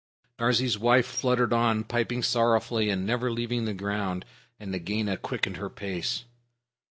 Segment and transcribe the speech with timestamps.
[0.39, 4.25] Darzee's wife fluttered on, piping sorrowfully, and never leaving the ground,
[4.59, 6.23] and Nagaina quickened her pace.